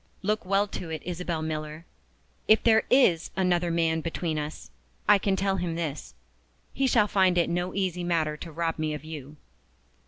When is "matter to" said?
8.03-8.51